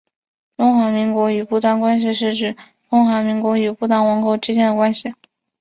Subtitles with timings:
[0.57, 2.57] 中华民国与不丹关系是指
[2.89, 5.13] 中华民国与不丹王国之间的关系。